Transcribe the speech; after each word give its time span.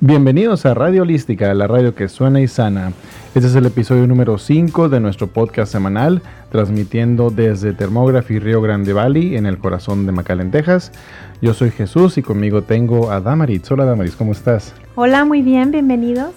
Bienvenidos 0.00 0.64
a 0.64 0.74
Radio 0.74 1.02
Holística, 1.02 1.52
la 1.54 1.66
radio 1.66 1.92
que 1.92 2.06
suena 2.06 2.40
y 2.40 2.46
sana. 2.46 2.92
Este 3.34 3.48
es 3.48 3.56
el 3.56 3.66
episodio 3.66 4.06
número 4.06 4.38
5 4.38 4.88
de 4.88 5.00
nuestro 5.00 5.26
podcast 5.26 5.72
semanal, 5.72 6.22
transmitiendo 6.52 7.30
desde 7.30 7.72
Thermography 7.72 8.38
Río 8.38 8.62
Grande 8.62 8.92
Valley, 8.92 9.36
en 9.36 9.44
el 9.44 9.58
corazón 9.58 10.06
de 10.06 10.12
McAllen, 10.12 10.52
Texas. 10.52 10.92
Yo 11.42 11.52
soy 11.52 11.72
Jesús 11.72 12.16
y 12.16 12.22
conmigo 12.22 12.62
tengo 12.62 13.10
a 13.10 13.20
Damaris. 13.20 13.68
Hola 13.72 13.86
Damaris, 13.86 14.14
¿cómo 14.14 14.30
estás? 14.30 14.72
Hola, 14.94 15.24
muy 15.24 15.42
bien, 15.42 15.72
bienvenidos. 15.72 16.30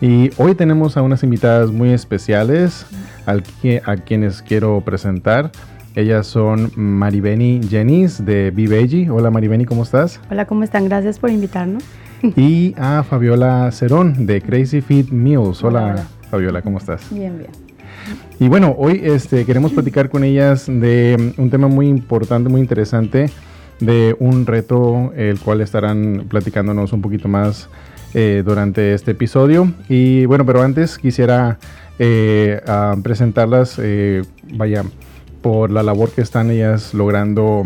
Y 0.00 0.30
hoy 0.36 0.54
tenemos 0.54 0.96
a 0.96 1.02
unas 1.02 1.24
invitadas 1.24 1.72
muy 1.72 1.90
especiales 1.90 2.86
al 3.26 3.42
a 3.86 3.96
quienes 3.96 4.40
quiero 4.40 4.80
presentar. 4.82 5.50
Ellas 5.96 6.28
son 6.28 6.70
Maribeni 6.76 7.60
Jenis 7.68 8.24
de 8.24 8.52
B 8.52 9.08
Hola 9.10 9.32
Maribeni, 9.32 9.64
¿cómo 9.64 9.82
estás? 9.82 10.20
Hola, 10.30 10.44
¿cómo 10.46 10.62
están? 10.62 10.84
Gracias 10.84 11.18
por 11.18 11.30
invitarnos. 11.30 11.82
y 12.36 12.74
a 12.76 13.02
Fabiola 13.02 13.70
Cerón 13.72 14.26
de 14.26 14.40
Crazy 14.42 14.80
Fit 14.80 15.10
Meals. 15.10 15.62
Hola, 15.64 16.06
Fabiola, 16.30 16.62
¿cómo 16.62 16.78
estás? 16.78 17.02
Bien, 17.10 17.38
bien. 17.38 17.50
Y 18.38 18.48
bueno, 18.48 18.74
hoy 18.78 19.00
este, 19.04 19.44
queremos 19.44 19.72
platicar 19.72 20.08
con 20.08 20.24
ellas 20.24 20.66
de 20.66 21.34
un 21.36 21.50
tema 21.50 21.68
muy 21.68 21.88
importante, 21.88 22.48
muy 22.48 22.60
interesante, 22.60 23.30
de 23.80 24.16
un 24.18 24.46
reto, 24.46 25.12
el 25.14 25.38
cual 25.38 25.60
estarán 25.60 26.26
platicándonos 26.28 26.92
un 26.92 27.02
poquito 27.02 27.28
más 27.28 27.68
eh, 28.14 28.42
durante 28.44 28.94
este 28.94 29.12
episodio. 29.12 29.72
Y 29.88 30.24
bueno, 30.26 30.44
pero 30.46 30.62
antes 30.62 30.98
quisiera 30.98 31.58
eh, 31.98 32.60
presentarlas, 33.02 33.78
eh, 33.78 34.22
vaya, 34.54 34.84
por 35.42 35.70
la 35.70 35.82
labor 35.82 36.10
que 36.10 36.20
están 36.20 36.50
ellas 36.50 36.92
logrando 36.92 37.64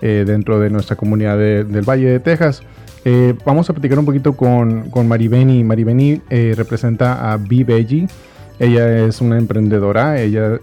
dentro 0.00 0.60
de 0.60 0.70
nuestra 0.70 0.94
comunidad 0.94 1.36
del 1.36 1.82
Valle 1.82 2.06
de 2.06 2.20
Texas. 2.20 2.62
Vamos 3.44 3.70
a 3.70 3.72
platicar 3.72 3.98
un 3.98 4.04
poquito 4.04 4.36
con, 4.36 4.90
con 4.90 5.06
Maribeni. 5.06 5.62
Maribeni 5.62 6.20
representa 6.28 7.32
a 7.32 7.36
B 7.36 7.64
Ella 8.58 9.06
es 9.06 9.20
una 9.20 9.38
emprendedora, 9.38 10.20
ella 10.20 10.58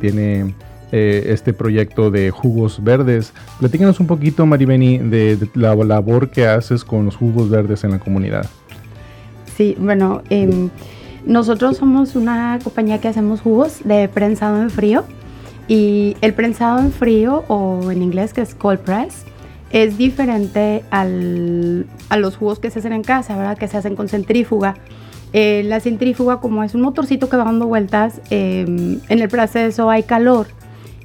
tiene 0.00 0.54
este 0.92 1.52
proyecto 1.52 2.10
de 2.10 2.30
jugos 2.30 2.82
verdes. 2.82 3.32
Platícanos 3.58 4.00
un 4.00 4.06
poquito, 4.06 4.46
Maribeni, 4.46 4.98
de, 4.98 5.48
la 5.54 5.74
labor 5.74 6.30
que 6.30 6.46
haces 6.46 6.84
con 6.84 7.06
los 7.06 7.16
jugos 7.16 7.50
verdes 7.50 7.84
en 7.84 7.90
la 7.92 7.98
comunidad. 7.98 8.46
Sí, 9.56 9.76
bueno, 9.78 10.22
em, 10.30 10.70
nosotros 11.26 11.76
somos 11.76 12.16
una 12.16 12.58
compañía 12.62 13.00
que 13.00 13.08
hacemos 13.08 13.40
jugos 13.40 13.80
de 13.84 14.08
prensado 14.08 14.60
en 14.60 14.70
frío 14.70 15.04
y 15.68 16.16
el 16.20 16.34
prensado 16.34 16.80
en 16.80 16.90
frío 16.90 17.44
o 17.48 17.90
en 17.90 18.02
inglés 18.02 18.32
que 18.32 18.40
es 18.40 18.54
cold 18.54 18.80
press 18.80 19.24
es 19.72 19.96
diferente 19.98 20.84
al, 20.90 21.86
a 22.08 22.16
los 22.16 22.36
jugos 22.36 22.58
que 22.58 22.70
se 22.70 22.78
hacen 22.78 22.92
en 22.92 23.02
casa, 23.02 23.36
¿verdad? 23.36 23.58
Que 23.58 23.68
se 23.68 23.76
hacen 23.76 23.96
con 23.96 24.08
centrífuga. 24.08 24.76
Eh, 25.32 25.62
la 25.64 25.80
centrífuga 25.80 26.40
como 26.40 26.62
es 26.62 26.74
un 26.74 26.82
motorcito 26.82 27.28
que 27.28 27.36
va 27.36 27.44
dando 27.44 27.66
vueltas, 27.66 28.20
em, 28.30 29.00
en 29.08 29.18
el 29.20 29.28
proceso 29.28 29.88
hay 29.88 30.02
calor 30.02 30.46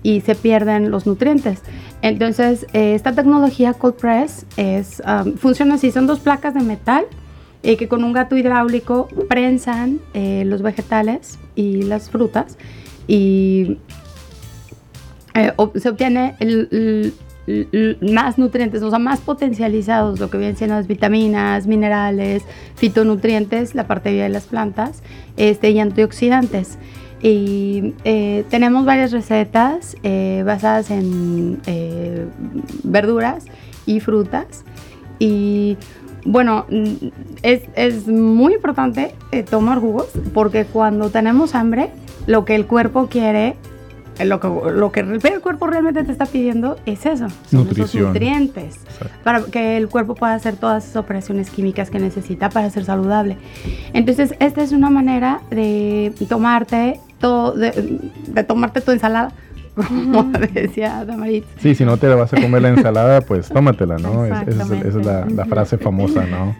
y 0.03 0.21
se 0.21 0.35
pierden 0.35 0.91
los 0.91 1.07
nutrientes. 1.07 1.61
Entonces, 2.01 2.67
eh, 2.73 2.93
esta 2.93 3.13
tecnología 3.13 3.73
cold 3.73 3.95
press 3.95 4.45
es, 4.57 5.01
funciona 5.37 5.75
así, 5.75 5.91
son 5.91 6.05
dos 6.05 6.19
placas 6.19 6.53
de 6.53 6.61
metal 6.61 7.05
eh, 7.63 7.75
que 7.75 7.87
con 7.87 8.03
un 8.03 8.13
gato 8.13 8.37
hidráulico 8.37 9.09
prensan 9.27 9.99
eh, 10.13 10.43
los 10.45 10.61
vegetales 10.61 11.39
y 11.55 11.81
las 11.81 12.09
frutas 12.09 12.57
y 13.07 13.77
eh, 15.33 15.51
se 15.75 15.89
obtiene 15.89 16.35
más 18.01 18.37
nutrientes, 18.37 18.81
o 18.81 18.89
sea, 18.89 18.99
más 18.99 19.19
potencializados, 19.21 20.19
lo 20.19 20.29
que 20.29 20.37
vienen 20.37 20.57
siendo 20.57 20.75
las 20.75 20.87
vitaminas, 20.87 21.67
minerales, 21.67 22.43
fitonutrientes, 22.75 23.75
la 23.75 23.87
parte 23.87 24.11
de 24.11 24.29
las 24.29 24.45
plantas 24.45 25.01
este, 25.37 25.71
y 25.71 25.79
antioxidantes. 25.79 26.77
Y 27.21 27.95
tenemos 28.49 28.85
varias 28.85 29.11
recetas 29.11 29.95
basadas 30.45 30.91
en 30.91 31.59
verduras 32.83 33.45
y 33.87 33.99
frutas. 34.01 34.63
Y 35.17 35.77
bueno, 36.27 36.65
mm, 36.69 37.07
es, 37.41 38.07
muy 38.07 38.53
importante 38.53 39.15
eh, 39.31 39.43
tomar 39.43 39.79
jugos 39.79 40.07
porque 40.33 40.65
cuando 40.65 41.09
tenemos 41.09 41.55
hambre, 41.55 41.89
lo 42.27 42.45
que 42.45 42.55
el 42.55 42.67
cuerpo 42.67 43.07
quiere, 43.07 43.47
eh, 43.47 43.55
lo 44.25 44.39
que, 44.39 44.47
lo 44.47 44.91
que 44.91 44.99
el 44.99 45.41
cuerpo 45.41 45.67
realmente 45.67 46.03
te 46.03 46.11
está 46.11 46.25
pidiendo 46.25 46.77
es 46.85 47.05
eso, 47.05 47.27
son 47.49 47.67
esos 47.69 47.93
nutrientes, 47.95 48.79
para 49.23 49.43
que 49.43 49.77
el 49.77 49.87
cuerpo 49.87 50.15
pueda 50.15 50.33
hacer 50.33 50.55
todas 50.55 50.85
esas 50.85 50.97
operaciones 50.97 51.49
químicas 51.49 51.89
que 51.89 51.99
necesita 51.99 52.49
para 52.49 52.69
ser 52.69 52.85
saludable. 52.85 53.37
Entonces, 53.93 54.35
esta 54.39 54.63
es 54.63 54.71
una 54.71 54.89
manera 54.89 55.41
de 55.49 56.13
tomarte 56.29 56.99
todo, 57.19 57.53
de 57.53 58.43
tomarte 58.43 58.81
tu 58.81 58.91
ensalada 58.91 59.33
como 60.11 60.23
decía 60.53 61.05
Damarit. 61.05 61.45
Sí, 61.59 61.75
si 61.75 61.85
no 61.85 61.97
te 61.97 62.07
vas 62.07 62.33
a 62.33 62.41
comer 62.41 62.61
la 62.63 62.69
ensalada, 62.69 63.21
pues 63.21 63.49
tómatela, 63.49 63.97
¿no? 63.97 64.25
esa 64.25 64.41
es, 64.43 64.95
la, 64.95 65.45
frase 65.45 65.77
famosa, 65.77 66.25
¿no? 66.25 66.55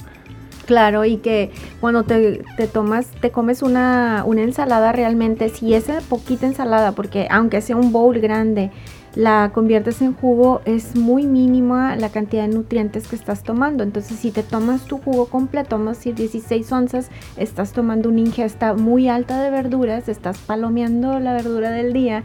Claro, 0.68 1.06
y 1.06 1.18
que 1.18 1.50
cuando 1.80 2.04
te, 2.04 2.44
tomas, 2.72 3.08
te 3.22 3.32
comes 3.32 3.62
una, 3.62 4.24
una, 4.26 4.44
ensalada 4.44 4.92
realmente, 4.92 5.48
si 5.48 5.74
esa 5.74 6.02
poquita 6.02 6.46
ensalada, 6.46 6.92
porque 6.92 7.28
aunque 7.32 7.62
sea 7.62 7.78
un 7.78 7.94
bowl 7.94 8.20
grande, 8.20 8.70
la 9.16 9.52
conviertes 9.54 10.02
en 10.02 10.14
jugo, 10.14 10.62
es 10.66 10.96
muy 10.98 11.26
mínima 11.26 11.96
la 11.96 12.10
cantidad 12.10 12.44
de 12.44 12.54
nutrientes 12.54 13.08
que 13.08 13.16
estás 13.16 13.44
tomando. 13.44 13.82
Entonces, 13.82 14.20
si 14.20 14.30
te 14.30 14.44
tomas 14.44 14.84
tu 14.84 14.98
jugo 14.98 15.28
completo, 15.28 15.78
vamos 15.78 15.96
a 15.96 16.00
decir 16.00 16.16
16 16.16 16.70
onzas, 16.72 17.10
estás 17.38 17.72
tomando 17.72 18.10
una 18.10 18.20
ingesta 18.20 18.74
muy 18.74 19.08
alta 19.08 19.42
de 19.42 19.50
verduras, 19.50 20.10
estás 20.10 20.38
palomeando 20.40 21.20
la 21.20 21.32
verdura 21.32 21.72
del 21.72 21.94
día 21.94 22.24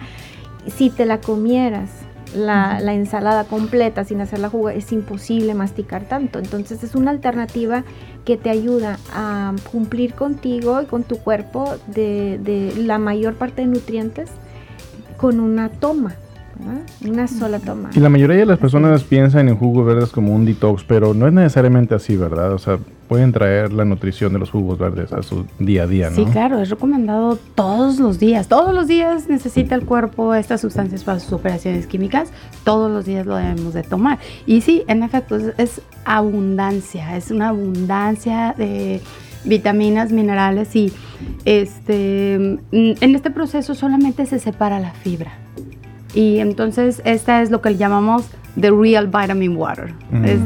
si 0.66 0.90
te 0.90 1.06
la 1.06 1.20
comieras, 1.20 1.90
la, 2.34 2.78
ensalada 2.92 3.44
completa 3.44 4.04
sin 4.04 4.20
hacer 4.20 4.38
la 4.38 4.48
jugo, 4.48 4.70
es 4.70 4.92
imposible 4.92 5.54
masticar 5.54 6.04
tanto. 6.04 6.38
Entonces 6.38 6.82
es 6.82 6.94
una 6.94 7.10
alternativa 7.10 7.84
que 8.24 8.36
te 8.36 8.50
ayuda 8.50 8.98
a 9.12 9.54
cumplir 9.70 10.14
contigo 10.14 10.80
y 10.80 10.86
con 10.86 11.04
tu 11.04 11.18
cuerpo 11.18 11.74
de, 11.88 12.38
de 12.38 12.74
la 12.76 12.98
mayor 12.98 13.34
parte 13.34 13.62
de 13.62 13.68
nutrientes 13.68 14.30
con 15.16 15.40
una 15.40 15.68
toma. 15.68 16.16
Una 17.04 17.26
sola 17.26 17.58
toma. 17.58 17.90
Y 17.94 18.00
la 18.00 18.08
mayoría 18.08 18.36
de 18.36 18.46
las 18.46 18.58
personas 18.58 19.02
piensan 19.04 19.48
en 19.48 19.56
jugos 19.56 19.86
verdes 19.86 20.10
como 20.10 20.34
un 20.34 20.44
detox, 20.44 20.84
pero 20.84 21.14
no 21.14 21.26
es 21.26 21.32
necesariamente 21.32 21.94
así, 21.94 22.16
¿verdad? 22.16 22.52
O 22.52 22.58
sea, 22.58 22.78
pueden 23.08 23.32
traer 23.32 23.72
la 23.72 23.84
nutrición 23.84 24.32
de 24.32 24.38
los 24.38 24.50
jugos 24.50 24.78
verdes 24.78 25.12
a 25.12 25.22
su 25.22 25.44
día 25.58 25.82
a 25.82 25.86
día, 25.86 26.10
¿no? 26.10 26.16
Sí, 26.16 26.24
claro, 26.24 26.60
es 26.60 26.70
recomendado 26.70 27.38
todos 27.54 27.98
los 27.98 28.18
días. 28.18 28.48
Todos 28.48 28.74
los 28.74 28.86
días 28.86 29.28
necesita 29.28 29.74
el 29.74 29.84
cuerpo 29.84 30.34
estas 30.34 30.60
sustancias 30.60 31.04
para 31.04 31.20
sus 31.20 31.32
operaciones 31.32 31.86
químicas. 31.86 32.32
Todos 32.64 32.90
los 32.90 33.04
días 33.04 33.26
lo 33.26 33.36
debemos 33.36 33.74
de 33.74 33.82
tomar. 33.82 34.18
Y 34.46 34.60
sí, 34.60 34.84
en 34.86 35.02
efecto, 35.02 35.36
es 35.58 35.82
abundancia, 36.04 37.16
es 37.16 37.30
una 37.30 37.48
abundancia 37.48 38.54
de 38.56 39.00
vitaminas, 39.44 40.12
minerales 40.12 40.74
y 40.76 40.92
este 41.44 42.34
en 42.34 42.60
este 43.14 43.30
proceso 43.30 43.74
solamente 43.74 44.24
se 44.26 44.38
separa 44.38 44.80
la 44.80 44.92
fibra. 44.92 45.41
Y 46.14 46.38
entonces 46.38 47.00
esta 47.04 47.42
es 47.42 47.50
lo 47.50 47.60
que 47.62 47.76
llamamos 47.76 48.28
the 48.60 48.70
real 48.70 49.06
vitamin 49.06 49.56
water. 49.56 49.92
Es 50.24 50.40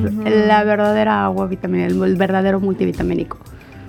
la 0.47 0.65
verdadera 0.65 1.25
agua 1.25 1.47
vitamina, 1.47 1.87
el, 1.87 2.16
verdadero 2.16 2.60
multivitamínico. 2.60 3.38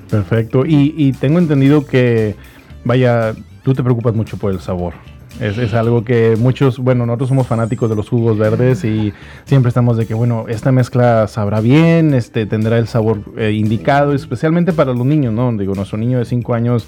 Perfecto. 0.10 0.64
Y, 0.66 1.14
tengo 1.20 1.40
entendido 1.40 1.86
que, 1.86 2.36
vaya, 2.84 3.34
tú 3.64 3.74
te 3.74 3.84
preocupas 3.84 4.16
mucho 4.16 4.38
por 4.38 4.52
el 4.52 4.60
sabor. 4.60 4.94
Es, 5.40 5.76
algo 5.76 6.04
que 6.04 6.36
muchos, 6.36 6.80
bueno, 6.80 7.06
nosotros 7.06 7.30
somos 7.30 7.46
fanáticos 7.46 7.92
de 7.92 7.96
los 7.96 8.10
jugos 8.10 8.40
verdes 8.40 8.84
y 8.84 9.14
siempre 9.46 9.70
estamos 9.70 9.96
de 9.96 10.08
que, 10.08 10.16
bueno, 10.16 10.46
esta 10.48 10.72
mezcla 10.72 11.28
sabrá 11.28 11.62
bien, 11.62 12.16
este, 12.16 12.48
tendrá 12.48 12.80
el 12.80 12.88
sabor 12.88 13.20
eh, 13.38 13.52
indicado, 13.52 14.14
especialmente 14.14 14.74
para 14.74 14.94
los 14.94 15.06
niños, 15.06 15.34
¿no? 15.34 15.56
Digo, 15.56 15.76
nuestro 15.76 16.00
niño 16.00 16.18
de 16.18 16.26
5 16.26 16.56
años 16.56 16.88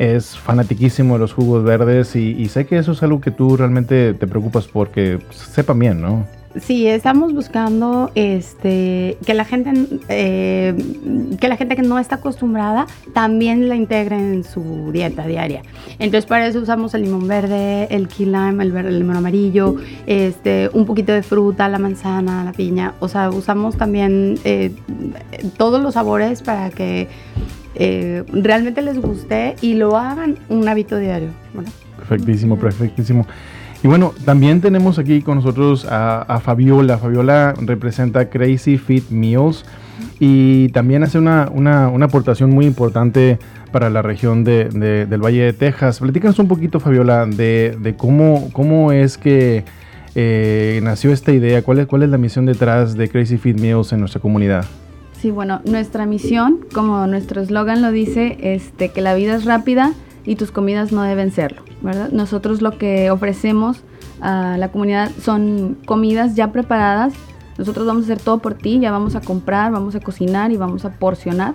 es 0.00 0.38
fanatiquísimo 0.38 1.14
de 1.14 1.20
los 1.20 1.34
jugos 1.34 1.62
verdes 1.62 2.16
y, 2.16 2.48
sé 2.48 2.64
que 2.64 2.78
eso 2.78 2.92
es 2.92 3.02
algo 3.02 3.20
que 3.20 3.30
tú 3.30 3.54
realmente 3.58 4.14
te 4.14 4.26
preocupas 4.26 4.66
porque 4.66 5.18
sepan 5.30 5.78
bien, 5.78 6.00
¿no? 6.00 6.26
Sí, 6.58 6.88
estamos 6.88 7.34
buscando 7.34 8.10
este 8.16 9.18
que 9.24 9.34
la 9.34 9.44
gente 9.44 9.72
eh, 10.08 10.74
que 11.38 11.48
la 11.48 11.56
gente 11.56 11.76
que 11.76 11.82
no 11.82 11.98
está 11.98 12.16
acostumbrada 12.16 12.86
también 13.12 13.68
la 13.68 13.76
integre 13.76 14.16
en 14.16 14.42
su 14.42 14.90
dieta 14.90 15.26
diaria. 15.26 15.62
Entonces 16.00 16.26
para 16.26 16.46
eso 16.48 16.58
usamos 16.58 16.94
el 16.94 17.02
limón 17.02 17.28
verde, 17.28 17.86
el 17.94 18.08
key 18.08 18.26
lime, 18.26 18.64
el, 18.64 18.74
el 18.74 18.98
limón 18.98 19.18
amarillo, 19.18 19.76
este, 20.06 20.70
un 20.72 20.86
poquito 20.86 21.12
de 21.12 21.22
fruta, 21.22 21.68
la 21.68 21.78
manzana, 21.78 22.42
la 22.42 22.52
piña. 22.52 22.94
O 23.00 23.06
sea, 23.06 23.30
usamos 23.30 23.76
también 23.76 24.36
eh, 24.44 24.72
todos 25.56 25.80
los 25.80 25.94
sabores 25.94 26.42
para 26.42 26.70
que 26.70 27.06
eh, 27.74 28.24
realmente 28.28 28.82
les 28.82 29.00
guste 29.00 29.56
y 29.60 29.74
lo 29.74 29.96
hagan 29.96 30.38
un 30.48 30.68
hábito 30.68 30.98
diario. 30.98 31.28
Perfectísimo, 31.96 32.56
perfectísimo. 32.56 33.26
Y 33.82 33.88
bueno, 33.88 34.12
también 34.24 34.60
tenemos 34.60 34.98
aquí 34.98 35.22
con 35.22 35.36
nosotros 35.36 35.86
a, 35.88 36.40
Fabiola. 36.42 36.98
Fabiola 36.98 37.54
representa 37.60 38.28
Crazy 38.28 38.76
Fit 38.76 39.08
Meals. 39.10 39.64
y 40.18 40.68
también 40.68 41.02
hace 41.02 41.18
una, 41.18 41.50
una, 41.52 41.88
una, 41.88 42.06
aportación 42.06 42.50
muy 42.50 42.66
importante 42.66 43.38
para 43.70 43.88
la 43.90 44.02
región 44.02 44.44
de, 44.44 44.68
del 44.68 45.24
Valle 45.24 45.44
de 45.44 45.52
Texas. 45.52 46.00
Platícanos 46.00 46.38
un 46.38 46.48
poquito, 46.48 46.80
Fabiola, 46.80 47.26
de, 47.26 47.76
de 47.80 47.96
cómo, 47.96 48.50
cómo 48.52 48.92
es 48.92 49.16
que 49.16 49.64
eh, 50.14 50.80
nació 50.82 51.12
esta 51.12 51.32
idea, 51.32 51.62
cuál 51.62 51.78
es, 51.78 51.86
cuál 51.86 52.02
es 52.02 52.10
la 52.10 52.18
misión 52.18 52.46
detrás 52.46 52.96
de 52.96 53.08
Crazy 53.08 53.38
Feed 53.38 53.60
Meals 53.60 53.92
en 53.92 54.00
nuestra 54.00 54.20
comunidad. 54.20 54.66
Sí, 55.20 55.30
bueno, 55.30 55.60
nuestra 55.64 56.06
misión, 56.06 56.60
como 56.72 57.06
nuestro 57.06 57.42
eslogan 57.42 57.82
lo 57.82 57.92
dice, 57.92 58.38
este, 58.40 58.88
que 58.88 59.02
la 59.02 59.14
vida 59.14 59.34
es 59.34 59.44
rápida 59.44 59.92
y 60.24 60.36
tus 60.36 60.50
comidas 60.50 60.92
no 60.92 61.02
deben 61.02 61.30
serlo, 61.30 61.62
¿verdad? 61.82 62.08
Nosotros 62.10 62.62
lo 62.62 62.78
que 62.78 63.10
ofrecemos 63.10 63.82
a 64.22 64.56
la 64.56 64.70
comunidad 64.70 65.10
son 65.20 65.76
comidas 65.84 66.36
ya 66.36 66.52
preparadas. 66.52 67.12
Nosotros 67.58 67.86
vamos 67.86 68.04
a 68.04 68.12
hacer 68.12 68.20
todo 68.24 68.38
por 68.38 68.54
ti, 68.54 68.80
ya 68.80 68.92
vamos 68.92 69.14
a 69.14 69.20
comprar, 69.20 69.70
vamos 69.72 69.94
a 69.94 70.00
cocinar 70.00 70.52
y 70.52 70.56
vamos 70.56 70.86
a 70.86 70.92
porcionar 70.92 71.54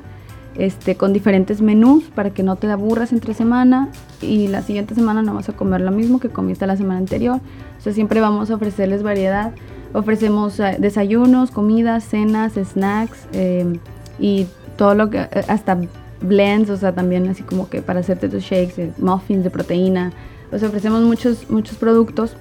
este, 0.55 0.95
con 0.95 1.11
diferentes 1.11 1.61
menús 1.61 2.03
para 2.13 2.29
que 2.29 2.43
no 2.43 2.57
te 2.57 2.69
aburras 2.69 3.11
entre 3.13 3.33
semana 3.33 3.89
y 4.21 4.47
la 4.47 4.61
siguiente 4.61 4.93
semana 4.93 5.23
no 5.23 5.33
vas 5.33 5.49
a 5.49 5.53
comer 5.53 5.81
lo 5.81 5.91
mismo 5.91 6.19
que 6.19 6.29
comiste 6.29 6.67
la 6.67 6.77
semana 6.77 6.99
anterior. 6.99 7.39
Sea, 7.79 7.93
siempre 7.93 8.21
vamos 8.21 8.51
a 8.51 8.55
ofrecerles 8.55 9.01
variedad. 9.01 9.53
Ofrecemos 9.95 10.59
eh, 10.59 10.75
desayunos, 10.79 11.51
comidas, 11.51 12.03
cenas, 12.03 12.53
snacks 12.53 13.27
em, 13.31 13.79
y 14.19 14.47
todo 14.77 14.93
lo 14.93 15.09
que, 15.09 15.19
eh, 15.19 15.45
hasta 15.47 15.77
blends, 16.21 16.69
o 16.69 16.77
sea, 16.77 16.93
también 16.93 17.27
así 17.27 17.43
como 17.43 17.69
que 17.69 17.81
para 17.81 18.01
hacerte 18.01 18.29
tus 18.29 18.43
shakes, 18.43 18.81
eh, 18.81 18.91
muffins 18.97 19.43
de 19.43 19.49
proteína. 19.49 20.11
O 20.51 20.57
sea, 20.57 20.67
ofrecemos 20.69 21.01
muchos, 21.01 21.49
muchos 21.49 21.77
productos 21.77 22.35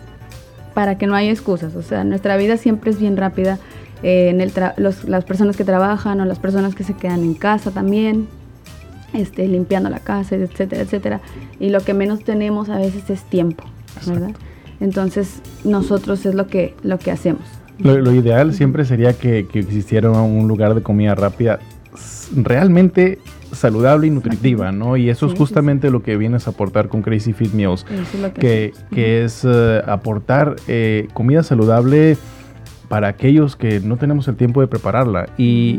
para 0.74 0.98
que 0.98 1.06
no 1.06 1.14
haya 1.14 1.30
excusas. 1.30 1.76
O 1.76 1.82
sea, 1.82 2.04
nuestra 2.04 2.36
vida 2.36 2.56
siempre 2.56 2.90
es 2.90 2.98
bien 2.98 3.16
rápida 3.16 3.58
eh, 4.02 4.28
en 4.28 4.40
el 4.40 4.52
las 4.76 5.24
personas 5.24 5.56
que 5.56 5.64
trabajan 5.64 6.20
o 6.20 6.24
las 6.24 6.38
personas 6.38 6.74
que 6.74 6.84
se 6.84 6.94
quedan 6.94 7.22
en 7.22 7.34
casa 7.34 7.70
también, 7.70 8.28
este, 9.12 9.46
limpiando 9.48 9.88
la 9.88 10.00
casa, 10.00 10.34
etcétera, 10.34 10.82
etcétera. 10.82 11.20
Y 11.60 11.70
lo 11.70 11.80
que 11.80 11.94
menos 11.94 12.24
tenemos 12.24 12.68
a 12.68 12.78
veces 12.78 13.08
es 13.08 13.22
tiempo, 13.22 13.64
¿verdad? 14.06 14.32
Entonces 14.81 15.41
nosotros 15.65 16.25
es 16.26 16.35
lo 16.35 16.47
que, 16.47 16.75
lo 16.82 16.99
que 16.99 17.11
hacemos. 17.11 17.43
Lo, 17.79 18.12
ideal 18.12 18.55
siempre 18.55 18.85
sería 18.85 19.15
que, 19.15 19.47
que, 19.50 19.59
existiera 19.59 20.11
un 20.11 20.47
lugar 20.47 20.75
de 20.76 20.82
comida 20.82 21.17
rápida 21.17 21.59
realmente 22.37 23.19
saludable 23.53 24.06
y 24.06 24.11
nutritiva, 24.11 24.73
¿no? 24.73 24.97
Y 24.97 25.09
eso 25.09 25.26
es 25.26 25.35
justamente 25.35 25.91
lo 25.91 26.03
que 26.03 26.17
vienes 26.17 26.47
a 26.47 26.50
aportar 26.50 26.88
con 26.88 27.03
Crazy 27.03 27.32
Fit 27.32 27.53
Meals, 27.53 27.85
que, 28.38 28.73
que, 28.91 29.25
es 29.25 29.44
eh, 29.44 29.82
aportar 29.87 30.56
eh, 30.69 31.09
comida 31.15 31.43
saludable 31.43 32.17
para 32.88 33.09
aquellos 33.09 33.56
que 33.56 33.81
no 33.81 33.97
tenemos 33.97 34.29
el 34.29 34.37
tiempo 34.37 34.61
de 34.61 34.67
prepararla. 34.67 35.29
Y, 35.38 35.79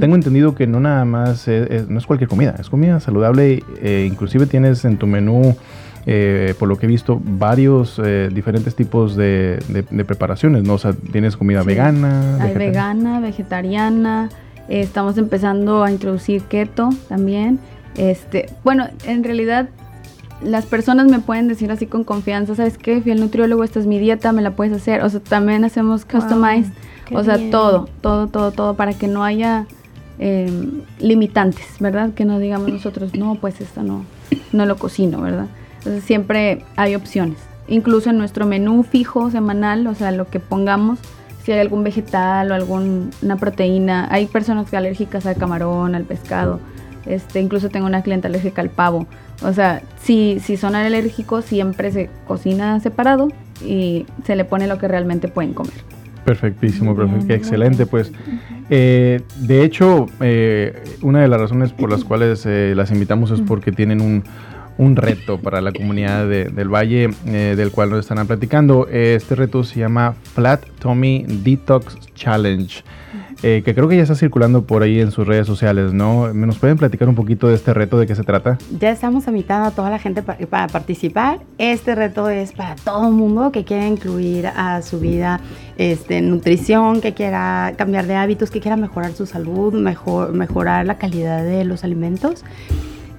tengo 0.00 0.14
entendido 0.14 0.54
que 0.54 0.66
no 0.66 0.80
nada 0.80 1.04
más 1.04 1.48
es, 1.48 1.88
no 1.88 1.98
es 1.98 2.06
cualquier 2.06 2.28
comida, 2.28 2.54
es 2.58 2.68
comida 2.70 3.00
saludable. 3.00 3.62
Eh, 3.80 4.08
inclusive 4.10 4.46
tienes 4.46 4.84
en 4.84 4.98
tu 4.98 5.06
menú, 5.06 5.56
eh, 6.06 6.54
por 6.58 6.68
lo 6.68 6.76
que 6.78 6.86
he 6.86 6.88
visto, 6.88 7.20
varios 7.22 8.00
eh, 8.02 8.28
diferentes 8.32 8.74
tipos 8.74 9.16
de, 9.16 9.62
preparaciones, 10.06 10.64
¿no? 10.64 10.74
O 10.74 10.78
sea, 10.78 10.92
tienes 10.92 11.36
comida 11.36 11.62
vegana. 11.62 12.42
Hay 12.42 12.54
vegana, 12.54 13.20
vegetariana. 13.20 14.28
estamos 14.68 15.16
empezando 15.18 15.84
a 15.84 15.90
introducir 15.92 16.42
keto 16.42 16.90
también. 17.08 17.60
Este, 17.96 18.46
bueno, 18.64 18.88
en 19.04 19.22
realidad 19.22 19.68
las 20.42 20.66
personas 20.66 21.06
me 21.06 21.20
pueden 21.20 21.46
decir 21.46 21.70
así 21.70 21.86
con 21.86 22.02
confianza, 22.02 22.54
¿sabes 22.54 22.78
qué? 22.78 23.00
Fui 23.00 23.12
al 23.12 23.20
nutriólogo, 23.20 23.62
esta 23.62 23.78
es 23.78 23.86
mi 23.86 23.98
dieta, 23.98 24.32
me 24.32 24.42
la 24.42 24.52
puedes 24.52 24.72
hacer. 24.72 25.02
O 25.02 25.08
sea, 25.08 25.20
también 25.20 25.64
hacemos 25.64 26.04
customized, 26.04 26.72
o 27.12 27.22
sea, 27.22 27.38
todo, 27.50 27.88
todo, 28.00 28.26
todo, 28.26 28.50
todo, 28.50 28.74
para 28.74 28.94
que 28.94 29.06
no 29.06 29.22
haya 29.22 29.66
em, 30.18 30.82
limitantes, 30.98 31.66
¿verdad? 31.78 32.12
Que 32.14 32.24
no 32.24 32.40
digamos 32.40 32.70
nosotros, 32.70 33.14
no, 33.14 33.36
pues 33.36 33.60
esto 33.60 33.82
no, 33.84 34.04
no 34.52 34.66
lo 34.66 34.76
cocino, 34.76 35.20
¿verdad? 35.20 35.46
Entonces 35.84 36.04
siempre 36.04 36.64
hay 36.76 36.94
opciones. 36.94 37.38
Incluso 37.68 38.10
en 38.10 38.18
nuestro 38.18 38.46
menú 38.46 38.82
fijo 38.82 39.30
semanal, 39.30 39.86
o 39.86 39.94
sea, 39.94 40.12
lo 40.12 40.26
que 40.26 40.40
pongamos, 40.40 40.98
si 41.42 41.52
hay 41.52 41.60
algún 41.60 41.82
vegetal 41.82 42.50
o 42.50 42.54
alguna 42.54 43.36
proteína, 43.38 44.08
hay 44.10 44.26
personas 44.26 44.72
alérgicas 44.74 45.26
al 45.26 45.36
camarón, 45.36 45.94
al 45.94 46.04
pescado. 46.04 46.60
Este, 47.06 47.40
incluso 47.40 47.68
tengo 47.68 47.86
una 47.86 48.02
clienta 48.02 48.28
alérgica 48.28 48.62
al 48.62 48.70
pavo. 48.70 49.06
O 49.42 49.52
sea, 49.52 49.82
si, 50.00 50.38
si 50.40 50.56
son 50.56 50.76
alérgicos, 50.76 51.44
siempre 51.44 51.90
se 51.90 52.10
cocina 52.26 52.78
separado 52.80 53.28
y 53.64 54.06
se 54.24 54.36
le 54.36 54.44
pone 54.44 54.68
lo 54.68 54.78
que 54.78 54.86
realmente 54.86 55.28
pueden 55.28 55.52
comer. 55.52 55.74
Perfectísimo, 56.24 56.94
perfecto, 56.94 57.32
excelente. 57.32 57.86
Pues, 57.86 58.12
eh, 58.70 59.22
de 59.40 59.64
hecho, 59.64 60.06
eh, 60.20 60.84
una 61.02 61.20
de 61.20 61.28
las 61.28 61.40
razones 61.40 61.72
por 61.72 61.90
las 61.90 62.04
cuales 62.04 62.46
eh, 62.46 62.74
las 62.76 62.92
invitamos 62.92 63.32
es 63.32 63.40
porque 63.40 63.72
tienen 63.72 64.00
un, 64.00 64.22
un 64.78 64.96
reto 64.96 65.40
para 65.40 65.60
la 65.60 65.72
comunidad 65.72 66.28
del 66.28 66.68
Valle, 66.68 67.10
del 67.24 67.70
cual 67.70 67.90
nos 67.90 68.00
estarán 68.00 68.26
platicando. 68.26 68.88
Este 68.88 69.34
reto 69.34 69.64
se 69.64 69.80
llama 69.80 70.14
Flat 70.34 70.64
Tummy 70.78 71.24
Detox 71.26 71.98
Challenge. 72.14 72.82
Eh, 73.44 73.62
que 73.64 73.74
creo 73.74 73.88
que 73.88 73.96
ya 73.96 74.02
está 74.02 74.14
circulando 74.14 74.64
por 74.66 74.84
ahí 74.84 75.00
en 75.00 75.10
sus 75.10 75.26
redes 75.26 75.48
sociales, 75.48 75.92
¿no? 75.92 76.32
¿Nos 76.32 76.58
pueden 76.58 76.76
platicar 76.76 77.08
un 77.08 77.16
poquito 77.16 77.48
de 77.48 77.56
este 77.56 77.74
reto, 77.74 77.98
de 77.98 78.06
qué 78.06 78.14
se 78.14 78.22
trata? 78.22 78.56
Ya 78.78 78.90
estamos 78.90 79.26
invitando 79.26 79.68
a 79.68 79.70
toda 79.72 79.90
la 79.90 79.98
gente 79.98 80.22
para 80.22 80.68
participar. 80.68 81.40
Este 81.58 81.96
reto 81.96 82.28
es 82.28 82.52
para 82.52 82.76
todo 82.76 83.08
el 83.08 83.14
mundo 83.14 83.50
que 83.50 83.64
quiera 83.64 83.86
incluir 83.86 84.46
a 84.46 84.80
su 84.82 85.00
vida 85.00 85.40
este, 85.76 86.20
nutrición, 86.20 87.00
que 87.00 87.14
quiera 87.14 87.74
cambiar 87.76 88.06
de 88.06 88.14
hábitos, 88.14 88.52
que 88.52 88.60
quiera 88.60 88.76
mejorar 88.76 89.12
su 89.12 89.26
salud, 89.26 89.74
mejor, 89.74 90.32
mejorar 90.32 90.86
la 90.86 90.98
calidad 90.98 91.42
de 91.42 91.64
los 91.64 91.82
alimentos. 91.82 92.44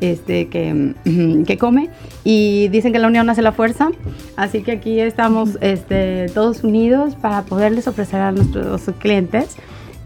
Este, 0.04 0.50
que, 0.50 0.96
que, 1.48 1.58
come 1.58 1.90
y 2.26 2.68
dicen 2.68 2.92
que 2.92 3.00
la 3.00 3.08
unión 3.08 3.30
hace 3.30 3.42
la 3.42 3.54
fuerza, 3.54 3.90
así 4.36 4.62
que 4.62 4.74
aquí 4.74 5.00
estamos 5.00 5.58
este, 5.62 6.26
todos 6.34 6.66
unidos 6.66 7.16
para 7.16 7.44
poderles 7.44 7.88
ofrecer 7.88 8.20
a 8.20 8.34
nuestros 8.34 8.82
clientes 9.00 9.56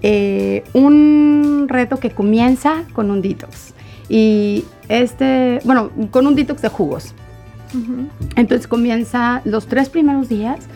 eh, 0.04 0.64
un 0.74 1.66
reto 1.68 1.98
que 1.98 2.12
comienza 2.12 2.84
con 2.94 3.10
un 3.10 3.24
detox. 3.24 3.74
Y 4.08 4.66
este, 4.88 5.62
bueno, 5.64 5.90
con 6.12 6.28
un 6.28 6.36
detox 6.36 6.62
de 6.62 6.70
jugos. 6.70 7.16
Entonces 8.36 8.68
comienza 8.68 9.42
los 9.46 9.66
tres 9.66 9.90
primeros 9.90 10.30
días 10.30 10.68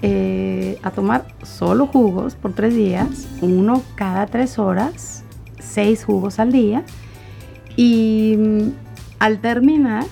eh, 0.00 0.78
a 0.82 0.92
tomar 0.92 1.26
solo 1.42 1.86
jugos 1.86 2.36
por 2.36 2.54
tres 2.54 2.74
días, 2.74 3.28
uno 3.42 3.82
cada 3.96 4.24
tres 4.24 4.58
horas, 4.58 5.24
seis 5.60 6.06
jugos 6.06 6.38
al 6.38 6.52
día. 6.52 6.84
Y 7.76 8.36
mm, 8.36 8.68
al 9.18 9.40
terminar, 9.40 10.06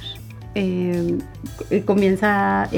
eh, 0.55 1.19
comienza 1.85 2.69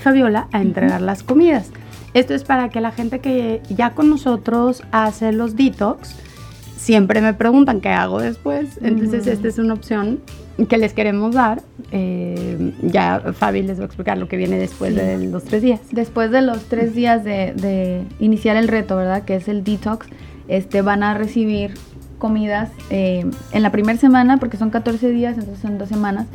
Fabiola 0.00 0.48
a 0.52 0.60
entregar 0.60 1.00
las 1.00 1.22
comidas. 1.22 1.70
Esto 2.14 2.34
es 2.34 2.44
para 2.44 2.68
que 2.68 2.80
la 2.80 2.92
gente 2.92 3.20
que 3.20 3.62
ya 3.70 3.94
con 3.94 4.10
nosotros 4.10 4.82
hace 4.92 5.32
los 5.32 5.56
detox, 5.56 6.14
siempre 6.76 7.20
me 7.20 7.32
preguntan 7.32 7.80
qué 7.80 7.88
hago 7.88 8.20
después. 8.20 8.78
Entonces, 8.82 9.26
esta 9.26 9.48
es 9.48 9.58
una 9.58 9.74
opción 9.74 10.20
que 10.68 10.76
les 10.76 10.92
queremos 10.92 11.34
dar. 11.34 11.62
Eh, 11.90 12.74
ya 12.82 13.32
Fabi 13.32 13.62
les 13.62 13.78
va 13.78 13.84
a 13.84 13.86
explicar 13.86 14.18
lo 14.18 14.28
que 14.28 14.36
viene 14.36 14.58
después 14.58 14.94
de 14.94 15.26
los 15.26 15.44
tres 15.44 15.62
días. 15.62 15.80
Después 15.90 16.30
de 16.30 16.42
los 16.42 16.64
tres 16.64 16.94
días 16.94 17.24
de, 17.24 18.04
iniciar 18.18 18.56
el 18.56 18.68
reto, 18.68 18.96
¿verdad? 18.96 19.24
Que 19.24 19.36
es 19.36 19.48
el 19.48 19.64
detox, 19.64 20.06
este, 20.48 20.82
van 20.82 21.02
a 21.02 21.14
recibir 21.14 21.74
comidas 22.22 22.70
eh, 22.88 23.28
en 23.50 23.62
la 23.64 23.72
primera 23.72 23.98
semana, 23.98 24.36
porque 24.36 24.56
son 24.56 24.70
14 24.70 25.10
días, 25.10 25.36
entonces 25.36 25.60
son 25.60 25.76
dos 25.76 25.88
semanas. 25.88 26.28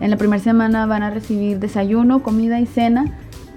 En 0.00 0.10
la 0.10 0.16
primera 0.16 0.42
semana 0.42 0.86
van 0.86 1.02
a 1.02 1.10
recibir 1.10 1.58
desayuno, 1.58 2.22
comida 2.22 2.60
y 2.60 2.66
cena, 2.66 3.04